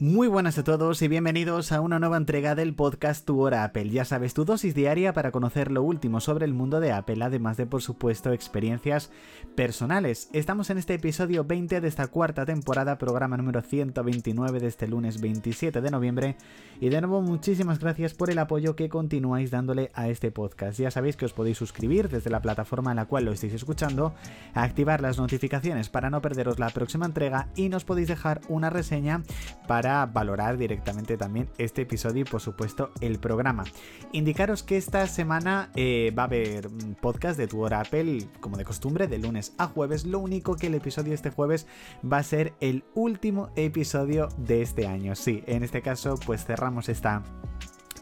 Muy 0.00 0.28
buenas 0.28 0.56
a 0.58 0.62
todos 0.62 1.02
y 1.02 1.08
bienvenidos 1.08 1.72
a 1.72 1.80
una 1.80 1.98
nueva 1.98 2.18
entrega 2.18 2.54
del 2.54 2.72
podcast 2.72 3.26
Tu 3.26 3.40
Hora 3.40 3.64
Apple. 3.64 3.90
Ya 3.90 4.04
sabes, 4.04 4.32
tu 4.32 4.44
dosis 4.44 4.72
diaria 4.72 5.12
para 5.12 5.32
conocer 5.32 5.72
lo 5.72 5.82
último 5.82 6.20
sobre 6.20 6.44
el 6.44 6.54
mundo 6.54 6.78
de 6.78 6.92
Apple, 6.92 7.24
además 7.24 7.56
de, 7.56 7.66
por 7.66 7.82
supuesto, 7.82 8.30
experiencias 8.32 9.10
personales. 9.56 10.30
Estamos 10.32 10.70
en 10.70 10.78
este 10.78 10.94
episodio 10.94 11.42
20 11.42 11.80
de 11.80 11.88
esta 11.88 12.06
cuarta 12.06 12.46
temporada, 12.46 12.96
programa 12.96 13.36
número 13.36 13.60
129 13.60 14.60
de 14.60 14.68
este 14.68 14.86
lunes 14.86 15.20
27 15.20 15.80
de 15.80 15.90
noviembre. 15.90 16.36
Y 16.80 16.90
de 16.90 17.00
nuevo, 17.00 17.20
muchísimas 17.20 17.80
gracias 17.80 18.14
por 18.14 18.30
el 18.30 18.38
apoyo 18.38 18.76
que 18.76 18.88
continuáis 18.88 19.50
dándole 19.50 19.90
a 19.94 20.08
este 20.08 20.30
podcast. 20.30 20.78
Ya 20.78 20.92
sabéis 20.92 21.16
que 21.16 21.24
os 21.24 21.32
podéis 21.32 21.58
suscribir 21.58 22.08
desde 22.08 22.30
la 22.30 22.40
plataforma 22.40 22.92
en 22.92 22.98
la 22.98 23.06
cual 23.06 23.24
lo 23.24 23.32
estáis 23.32 23.54
escuchando, 23.54 24.14
activar 24.54 25.00
las 25.00 25.18
notificaciones 25.18 25.88
para 25.88 26.08
no 26.08 26.22
perderos 26.22 26.60
la 26.60 26.70
próxima 26.70 27.06
entrega 27.06 27.48
y 27.56 27.68
nos 27.68 27.84
podéis 27.84 28.06
dejar 28.06 28.42
una 28.48 28.70
reseña 28.70 29.24
para 29.66 29.87
valorar 30.06 30.56
directamente 30.56 31.16
también 31.16 31.48
este 31.58 31.82
episodio 31.82 32.22
y 32.22 32.24
por 32.24 32.40
supuesto 32.40 32.90
el 33.00 33.18
programa. 33.18 33.64
Indicaros 34.12 34.62
que 34.62 34.76
esta 34.76 35.06
semana 35.06 35.70
eh, 35.74 36.12
va 36.16 36.22
a 36.22 36.26
haber 36.26 36.68
podcast 37.00 37.38
de 37.38 37.46
tu 37.46 37.62
hora 37.62 37.80
Apple 37.80 38.28
como 38.40 38.56
de 38.56 38.64
costumbre 38.64 39.06
de 39.06 39.18
lunes 39.18 39.54
a 39.58 39.66
jueves. 39.66 40.04
Lo 40.04 40.18
único 40.18 40.56
que 40.56 40.68
el 40.68 40.74
episodio 40.74 41.14
este 41.14 41.30
jueves 41.30 41.66
va 42.10 42.18
a 42.18 42.22
ser 42.22 42.54
el 42.60 42.84
último 42.94 43.50
episodio 43.56 44.28
de 44.36 44.62
este 44.62 44.86
año. 44.86 45.14
Sí, 45.14 45.42
en 45.46 45.62
este 45.62 45.82
caso 45.82 46.18
pues 46.24 46.44
cerramos 46.44 46.88
esta 46.88 47.22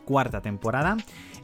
cuarta 0.06 0.41
temporada 0.41 0.96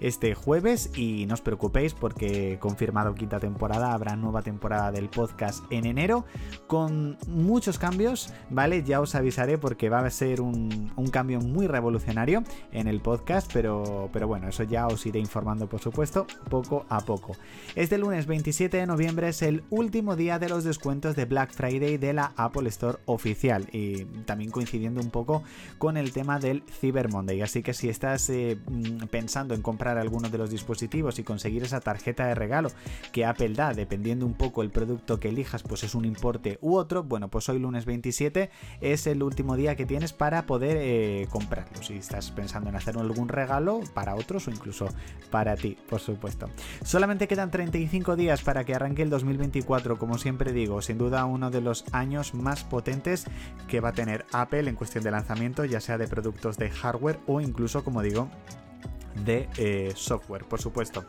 este 0.03 0.35
jueves 0.35 0.91
y 0.97 1.27
no 1.27 1.35
os 1.35 1.41
preocupéis 1.41 1.95
porque 1.95 2.59
confirmado 2.59 3.15
quinta 3.15 3.39
temporada, 3.39 3.93
habrá 3.93 4.17
nueva 4.17 4.43
temporada 4.43 4.91
del 4.91 5.09
podcast 5.09 5.65
en 5.71 5.87
enero 5.87 6.25
con 6.67 7.17
muchos 7.29 7.79
cambios, 7.79 8.33
¿vale? 8.51 8.83
Ya 8.83 9.01
os 9.01 9.15
avisaré 9.15 9.59
porque 9.59 9.89
va 9.89 10.01
a 10.01 10.11
ser 10.11 10.41
un, 10.41 10.93
cambio 11.13 11.41
muy 11.41 11.67
revolucionario 11.67 12.43
en 12.73 12.89
el 12.89 13.01
podcast, 13.01 13.51
pero, 13.53 14.09
pero 14.15 14.27
bueno, 14.27 14.49
eso 14.49 14.63
ya 14.63 14.87
os 14.87 15.05
iré 15.05 15.19
informando 15.19 15.69
por 15.69 15.81
supuesto 15.81 16.27
poco 16.49 16.87
a 16.89 17.01
poco. 17.01 17.37
Este 17.77 17.99
lunes 17.99 18.27
27 18.27 18.79
de 18.79 18.87
noviembre 18.87 19.29
es 19.29 19.43
el 19.43 19.63
último 19.69 20.17
día 20.17 20.39
de 20.39 20.49
los 20.49 20.65
descuentos 20.65 21.15
de 21.17 21.27
Black 21.27 21.53
Friday 21.53 21.99
de 21.99 22.15
la 22.15 22.33
Apple 22.37 22.69
Store 22.71 22.99
oficial 23.05 23.69
y 23.73 24.05
también 24.25 24.51
coincidiendo 24.51 25.03
un 25.03 25.11
poco 25.11 25.43
con 25.77 25.99
el 25.99 26.13
tema 26.13 26.39
del 26.39 26.63
Cyber 26.81 27.11
Monday, 27.11 27.43
así 27.43 27.63
que 27.63 27.75
si 27.75 27.91
estás 27.91 28.31
eh, 28.31 28.52
mm, 28.57 29.07
pensando 29.11 29.55
en 29.55 29.63
comprar 29.63 29.99
algunos 29.99 30.31
de 30.31 30.39
los 30.39 30.51
dispositivos 30.51 31.19
y 31.19 31.25
conseguir 31.25 31.63
esa 31.63 31.81
tarjeta 31.81 32.27
de 32.27 32.35
regalo 32.35 32.71
que 33.13 33.25
Apple 33.25 33.55
da, 33.55 33.75
dependiendo 33.75 34.27
un 34.27 34.35
poco 34.35 34.63
el 34.63 34.71
producto 34.71 35.21
que 35.21 35.29
elijas, 35.29 35.63
pues 35.63 35.85
es 35.85 35.95
un 35.95 36.05
importe 36.05 36.59
u 36.61 36.77
otro, 36.77 37.03
bueno, 37.03 37.29
pues 37.29 37.49
hoy 37.49 37.59
lunes 37.59 37.85
27 37.85 38.51
es 38.81 39.07
el 39.07 39.23
último 39.23 39.57
día 39.57 39.77
que 39.77 39.87
tienes 39.87 40.13
para 40.13 40.47
poder 40.47 40.77
eh, 40.81 41.29
comprarlo. 41.31 41.83
Si 41.83 41.95
estás 41.95 42.31
pensando 42.31 42.71
en 42.71 42.77
hacer 42.77 42.97
algún 42.97 43.29
regalo 43.29 43.81
para 43.95 44.15
otros 44.15 44.49
o 44.49 44.51
incluso 44.51 44.89
para 45.31 45.57
ti, 45.57 45.77
por 45.89 46.01
supuesto. 46.01 46.49
Solamente 46.85 47.29
quedan 47.29 47.51
35 47.51 48.17
días 48.17 48.43
para 48.43 48.65
que 48.65 48.75
arranque 48.75 49.03
el 49.03 49.11
2024, 49.11 49.99
como 49.99 50.19
siempre 50.19 50.53
digo, 50.53 50.83
sin 50.83 50.99
duda 50.99 51.25
uno 51.25 51.51
de 51.51 51.61
los 51.61 51.85
años 51.93 52.35
más 52.35 52.65
potentes 52.65 53.27
que 53.69 53.81
va 53.81 53.91
a 53.91 53.93
tener 53.93 54.27
Apple 54.33 54.69
en 54.69 54.77
cuestión 54.77 55.05
de 55.05 55.11
lanzamiento, 55.11 55.65
ya 55.65 55.81
sea 55.81 55.99
de 55.99 56.09
productos 56.09 56.59
de 56.59 56.71
hardware 56.71 57.21
o 57.27 57.41
incluso, 57.41 57.85
como 57.85 58.03
digo, 58.03 58.29
de 59.25 59.49
eh, 59.57 59.93
software, 59.95 60.45
por 60.45 60.61
supuesto. 60.61 61.05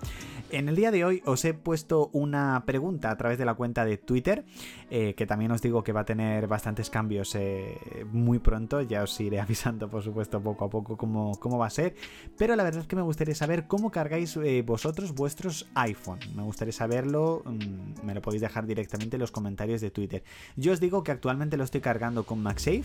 En 0.50 0.70
el 0.70 0.76
día 0.76 0.92
de 0.92 1.04
hoy 1.04 1.22
os 1.26 1.44
he 1.46 1.54
puesto 1.54 2.10
una 2.14 2.64
pregunta 2.66 3.10
a 3.10 3.18
través 3.18 3.40
de 3.40 3.46
la 3.46 3.56
cuenta 3.56 3.86
de 3.86 3.98
Twitter, 3.98 4.46
eh, 4.92 5.16
que 5.16 5.26
también 5.26 5.52
os 5.52 5.62
digo 5.62 5.84
que 5.84 5.94
va 5.94 6.02
a 6.02 6.06
tener 6.06 6.48
bastantes 6.48 6.92
cambios 6.92 7.34
eh, 7.34 8.06
muy 8.12 8.38
pronto, 8.38 8.82
ya 8.82 9.02
os 9.02 9.20
iré 9.20 9.40
avisando 9.42 9.90
por 9.90 10.04
supuesto 10.04 10.42
poco 10.42 10.66
a 10.66 10.70
poco 10.70 10.96
cómo, 10.96 11.40
cómo 11.40 11.58
va 11.58 11.68
a 11.68 11.72
ser, 11.72 11.96
pero 12.38 12.56
la 12.56 12.64
verdad 12.64 12.82
es 12.82 12.88
que 12.88 12.96
me 12.96 13.02
gustaría 13.02 13.34
saber 13.34 13.68
cómo 13.68 13.90
cargáis 13.90 14.38
vosotros 14.66 15.14
vuestros 15.14 15.68
iPhone, 15.74 16.20
me 16.36 16.44
gustaría 16.44 16.74
saberlo, 16.74 17.42
mm, 17.46 18.06
me 18.06 18.14
lo 18.14 18.22
podéis 18.22 18.42
dejar 18.42 18.68
directamente 18.68 19.16
en 19.16 19.22
los 19.22 19.32
comentarios 19.32 19.82
de 19.82 19.90
Twitter. 19.90 20.24
Yo 20.56 20.72
os 20.72 20.80
digo 20.80 21.04
que 21.04 21.12
actualmente 21.12 21.58
lo 21.58 21.64
estoy 21.64 21.82
cargando 21.82 22.26
con 22.26 22.42
MagSafe, 22.44 22.84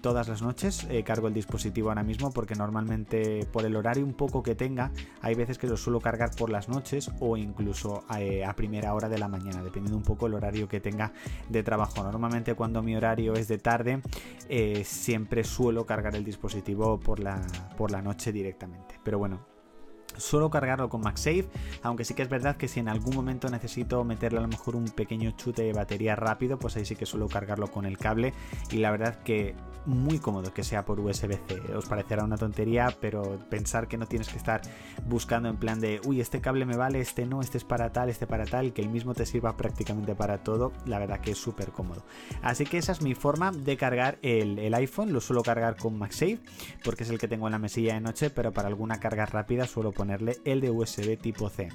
todas 0.00 0.28
las 0.28 0.42
noches 0.42 0.86
cargo 1.04 1.28
el 1.28 1.34
dispositivo 1.34 1.88
ahora 1.88 2.02
mismo 2.02 2.32
porque 2.32 2.54
normalmente 2.54 3.46
por 3.52 3.64
el 3.64 3.76
horario 3.76 4.04
poco 4.14 4.42
que 4.42 4.54
tenga, 4.54 4.90
hay 5.20 5.34
veces 5.34 5.58
que 5.58 5.66
lo 5.66 5.76
suelo 5.76 6.00
cargar 6.00 6.30
por 6.36 6.50
las 6.50 6.68
noches 6.68 7.10
o 7.20 7.36
incluso 7.36 8.04
eh, 8.18 8.44
a, 8.44 8.54
primera 8.54 8.94
hora 8.94 9.08
de 9.08 9.18
la 9.18 9.28
mañana, 9.28 9.62
dependiendo 9.62 9.96
un 9.96 10.04
poco 10.04 10.26
el 10.26 10.34
horario 10.34 10.68
que 10.68 10.80
tenga 10.80 11.12
de 11.48 11.62
trabajo. 11.62 12.02
Normalmente 12.02 12.54
cuando 12.54 12.82
mi 12.82 12.96
horario 12.96 13.34
es 13.34 13.48
de 13.48 13.58
tarde, 13.58 14.00
eh, 14.48 14.82
siempre 14.84 15.44
suelo 15.44 15.86
cargar 15.86 16.16
el 16.16 16.24
dispositivo 16.24 16.98
por 16.98 17.20
la, 17.20 17.40
por 17.76 17.90
la 17.90 18.02
noche 18.02 18.32
directamente. 18.32 18.98
Pero 19.02 19.18
bueno, 19.18 19.53
Suelo 20.16 20.50
cargarlo 20.50 20.88
con 20.88 21.00
MagSafe, 21.00 21.48
aunque 21.82 22.04
sí 22.04 22.14
que 22.14 22.22
es 22.22 22.28
verdad 22.28 22.56
que 22.56 22.68
si 22.68 22.80
en 22.80 22.88
algún 22.88 23.14
momento 23.14 23.48
necesito 23.48 24.04
meterle 24.04 24.38
a 24.38 24.42
lo 24.42 24.48
mejor 24.48 24.76
un 24.76 24.86
pequeño 24.86 25.32
chute 25.32 25.62
de 25.62 25.72
batería 25.72 26.16
rápido, 26.16 26.58
pues 26.58 26.76
ahí 26.76 26.84
sí 26.84 26.96
que 26.96 27.06
suelo 27.06 27.28
cargarlo 27.28 27.70
con 27.70 27.86
el 27.86 27.98
cable 27.98 28.32
y 28.70 28.78
la 28.78 28.90
verdad 28.90 29.22
que 29.22 29.54
muy 29.86 30.18
cómodo 30.18 30.52
que 30.52 30.62
sea 30.62 30.84
por 30.84 31.00
USB-C. 31.00 31.74
Os 31.76 31.86
parecerá 31.86 32.24
una 32.24 32.36
tontería, 32.36 32.94
pero 33.00 33.38
pensar 33.50 33.88
que 33.88 33.96
no 33.96 34.06
tienes 34.06 34.28
que 34.28 34.36
estar 34.36 34.62
buscando 35.06 35.48
en 35.48 35.56
plan 35.56 35.80
de, 35.80 36.00
uy, 36.04 36.20
este 36.20 36.40
cable 36.40 36.64
me 36.64 36.76
vale, 36.76 37.00
este 37.00 37.26
no, 37.26 37.40
este 37.40 37.58
es 37.58 37.64
para 37.64 37.92
tal, 37.92 38.08
este 38.08 38.26
para 38.26 38.44
tal, 38.44 38.72
que 38.72 38.82
el 38.82 38.88
mismo 38.88 39.14
te 39.14 39.26
sirva 39.26 39.56
prácticamente 39.56 40.14
para 40.14 40.38
todo, 40.38 40.72
la 40.86 40.98
verdad 40.98 41.20
que 41.20 41.32
es 41.32 41.38
súper 41.38 41.70
cómodo. 41.70 42.04
Así 42.42 42.64
que 42.64 42.78
esa 42.78 42.92
es 42.92 43.02
mi 43.02 43.14
forma 43.14 43.52
de 43.52 43.76
cargar 43.76 44.18
el, 44.22 44.74
iPhone, 44.74 45.12
lo 45.12 45.20
suelo 45.20 45.42
cargar 45.42 45.76
con 45.76 45.98
MagSafe, 45.98 46.40
porque 46.82 47.04
es 47.04 47.10
el 47.10 47.18
que 47.18 47.28
tengo 47.28 47.46
en 47.46 47.52
la 47.52 47.58
mesilla 47.58 47.94
de 47.94 48.00
noche, 48.00 48.30
pero 48.30 48.52
para 48.52 48.68
alguna 48.68 48.98
carga 48.98 49.26
rápida 49.26 49.66
suelo 49.66 49.92
poner 49.92 50.03
ponerle 50.04 50.36
el 50.44 50.60
de 50.60 50.70
USB 50.70 51.16
tipo 51.16 51.48
C. 51.48 51.70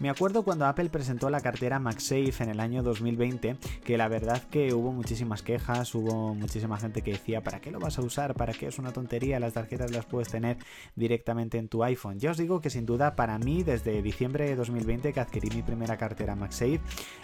Me 0.00 0.10
acuerdo 0.10 0.42
cuando 0.42 0.66
Apple 0.66 0.90
presentó 0.90 1.30
la 1.30 1.40
cartera 1.40 1.78
MagSafe 1.78 2.42
en 2.44 2.50
el 2.50 2.60
año 2.60 2.82
2020, 2.82 3.56
que 3.84 3.96
la 3.96 4.08
verdad 4.08 4.42
que 4.44 4.72
hubo 4.74 4.92
muchísimas 4.92 5.42
quejas, 5.42 5.92
hubo 5.94 6.34
muchísima 6.34 6.76
gente 6.76 7.02
que 7.02 7.12
decía, 7.12 7.42
¿para 7.42 7.60
qué 7.60 7.72
lo 7.72 7.80
vas 7.80 7.98
a 7.98 8.02
usar? 8.02 8.34
¿Para 8.34 8.52
qué 8.52 8.68
es 8.68 8.78
una 8.78 8.92
tontería? 8.92 9.40
Las 9.40 9.54
tarjetas 9.54 9.92
las 9.92 10.06
puedes 10.06 10.28
tener 10.28 10.56
directamente 10.94 11.58
en 11.58 11.68
tu 11.68 11.82
iPhone. 11.82 12.18
Ya 12.18 12.30
os 12.32 12.36
digo 12.36 12.60
que 12.60 12.70
sin 12.70 12.86
duda 12.86 13.16
para 13.16 13.38
mí, 13.38 13.64
desde 13.64 14.02
diciembre 14.02 14.48
de 14.48 14.56
2020 14.56 15.12
que 15.12 15.20
adquirí 15.20 15.50
mi 15.50 15.62
primera 15.62 15.96
cartera 15.96 16.36
MagSafe, 16.36 16.80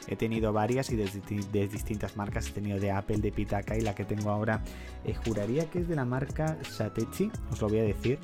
he 0.08 0.16
tenido 0.16 0.52
varias 0.52 0.90
y 0.90 0.96
de, 0.96 1.68
distintas 1.68 2.16
marcas. 2.16 2.48
He 2.48 2.52
tenido 2.52 2.78
de 2.78 2.90
Apple, 2.90 3.18
de 3.18 3.30
Pitaka 3.30 3.76
y 3.76 3.82
la 3.82 3.94
que 3.94 4.04
tengo 4.04 4.30
ahora, 4.30 4.64
eh, 5.04 5.14
juraría 5.14 5.70
que 5.70 5.80
es 5.80 5.88
de 5.88 5.94
la 5.94 6.04
marca 6.04 6.58
Satechi, 6.62 7.30
os 7.52 7.60
lo 7.60 7.68
voy 7.68 7.78
a 7.78 7.84
decir, 7.84 8.18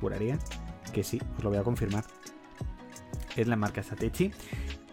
juraría 0.00 0.38
que 0.92 1.02
sí, 1.02 1.20
os 1.36 1.44
lo 1.44 1.50
voy 1.50 1.58
a 1.58 1.62
confirmar. 1.62 2.04
Es 3.36 3.48
la 3.48 3.56
marca 3.56 3.82
Satechi. 3.82 4.32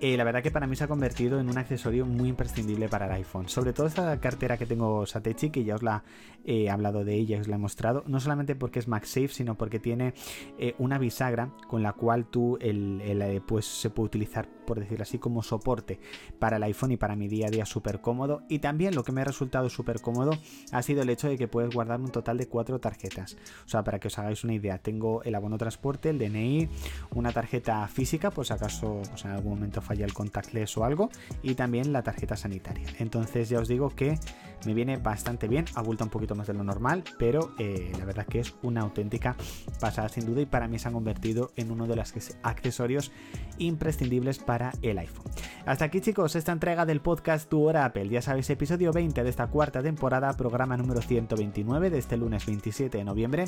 Eh, 0.01 0.15
la 0.15 0.23
verdad 0.23 0.41
que 0.41 0.51
para 0.51 0.65
mí 0.65 0.77
se 0.77 0.85
ha 0.85 0.87
convertido 0.87 1.41
en 1.41 1.49
un 1.49 1.57
accesorio 1.57 2.05
muy 2.05 2.29
imprescindible 2.29 2.87
para 2.87 3.07
el 3.07 3.11
iPhone. 3.13 3.49
Sobre 3.49 3.73
todo 3.73 3.87
esta 3.87 4.17
cartera 4.21 4.57
que 4.57 4.65
tengo 4.65 5.05
Satechi, 5.05 5.49
que 5.49 5.65
ya 5.65 5.75
os 5.75 5.83
la 5.83 6.03
he 6.45 6.69
hablado 6.69 7.03
de 7.03 7.15
ella, 7.15 7.41
os 7.41 7.49
la 7.49 7.57
he 7.57 7.59
mostrado. 7.59 8.03
No 8.07 8.21
solamente 8.21 8.55
porque 8.55 8.79
es 8.79 8.87
MagSafe, 8.87 9.27
sino 9.27 9.55
porque 9.55 9.79
tiene 9.79 10.13
eh, 10.57 10.73
una 10.77 10.97
bisagra 10.99 11.51
con 11.67 11.83
la 11.83 11.93
cual 11.93 12.25
tú 12.25 12.57
el, 12.61 13.01
eh, 13.03 13.41
pues, 13.45 13.65
se 13.65 13.89
puede 13.89 14.07
utilizar 14.07 14.47
por 14.69 14.79
decirlo 14.79 15.01
así, 15.01 15.17
como 15.17 15.41
soporte 15.41 15.99
para 16.37 16.57
el 16.57 16.63
iPhone 16.63 16.91
y 16.91 16.97
para 16.97 17.15
mi 17.15 17.27
día 17.27 17.47
a 17.47 17.49
día 17.49 17.65
súper 17.65 18.01
cómodo. 18.01 18.43
Y 18.49 18.59
también 18.59 18.93
lo 18.93 19.03
que 19.03 19.11
me 19.11 19.21
ha 19.21 19.23
resultado 19.23 19.67
súper 19.67 19.99
cómodo 19.99 20.31
ha 20.71 20.83
sido 20.83 21.01
el 21.01 21.09
hecho 21.09 21.27
de 21.27 21.39
que 21.39 21.47
puedes 21.47 21.73
guardar 21.73 21.99
un 21.99 22.11
total 22.11 22.37
de 22.37 22.47
cuatro 22.47 22.77
tarjetas. 22.77 23.35
O 23.65 23.67
sea, 23.67 23.83
para 23.83 23.97
que 23.97 24.09
os 24.09 24.19
hagáis 24.19 24.43
una 24.43 24.53
idea, 24.53 24.77
tengo 24.77 25.23
el 25.23 25.33
abono 25.33 25.57
transporte, 25.57 26.11
el 26.11 26.19
DNI, 26.19 26.69
una 27.15 27.31
tarjeta 27.31 27.87
física, 27.87 28.29
por 28.29 28.45
si 28.45 28.53
acaso 28.53 29.01
pues, 29.09 29.25
en 29.25 29.31
algún 29.31 29.53
momento 29.53 29.81
falla 29.89 30.05
el 30.05 30.13
contactless 30.13 30.77
o 30.77 30.85
algo, 30.85 31.09
y 31.41 31.55
también 31.55 31.91
la 31.91 32.03
tarjeta 32.03 32.35
sanitaria. 32.35 32.87
Entonces 32.99 33.49
ya 33.49 33.59
os 33.59 33.67
digo 33.67 33.89
que 33.89 34.19
me 34.65 34.73
viene 34.73 34.97
bastante 34.97 35.47
bien, 35.47 35.65
abulta 35.75 36.03
un 36.03 36.09
poquito 36.09 36.35
más 36.35 36.47
de 36.47 36.53
lo 36.53 36.63
normal, 36.63 37.03
pero 37.17 37.51
eh, 37.57 37.91
la 37.97 38.05
verdad 38.05 38.25
que 38.25 38.39
es 38.39 38.55
una 38.61 38.81
auténtica 38.81 39.35
pasada 39.79 40.09
sin 40.09 40.25
duda 40.25 40.41
y 40.41 40.45
para 40.45 40.67
mí 40.67 40.79
se 40.79 40.87
han 40.87 40.93
convertido 40.93 41.51
en 41.55 41.71
uno 41.71 41.87
de 41.87 41.95
los 41.95 42.13
accesorios 42.43 43.11
imprescindibles 43.57 44.39
para 44.39 44.71
el 44.81 44.97
iPhone. 44.97 45.25
Hasta 45.65 45.85
aquí 45.85 46.01
chicos, 46.01 46.35
esta 46.35 46.51
entrega 46.51 46.85
del 46.85 47.01
podcast 47.01 47.49
Tu 47.49 47.61
Hora 47.61 47.85
Apple. 47.85 48.09
Ya 48.09 48.21
sabéis, 48.21 48.49
episodio 48.49 48.91
20 48.91 49.23
de 49.23 49.29
esta 49.29 49.47
cuarta 49.47 49.83
temporada, 49.83 50.33
programa 50.33 50.77
número 50.77 51.01
129 51.01 51.89
de 51.89 51.97
este 51.97 52.17
lunes 52.17 52.45
27 52.45 52.97
de 52.97 53.03
noviembre. 53.03 53.45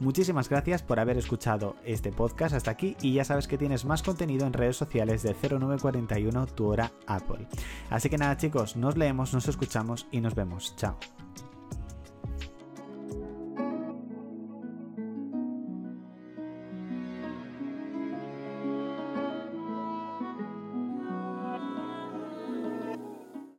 Muchísimas 0.00 0.48
gracias 0.48 0.82
por 0.82 1.00
haber 1.00 1.18
escuchado 1.18 1.76
este 1.84 2.12
podcast 2.12 2.54
hasta 2.54 2.70
aquí 2.70 2.96
y 3.00 3.14
ya 3.14 3.24
sabes 3.24 3.48
que 3.48 3.58
tienes 3.58 3.84
más 3.84 4.02
contenido 4.02 4.46
en 4.46 4.52
redes 4.52 4.76
sociales 4.76 5.22
de 5.22 5.34
0941 5.34 6.46
Tu 6.46 6.66
Hora 6.66 6.92
Apple. 7.06 7.46
Así 7.90 8.08
que 8.08 8.18
nada 8.18 8.36
chicos, 8.36 8.76
nos 8.76 8.96
leemos, 8.96 9.34
nos 9.34 9.48
escuchamos 9.48 10.06
y 10.10 10.20
nos 10.20 10.34
vemos. 10.34 10.53
vemos. 10.54 10.74
Tchau. 10.76 11.23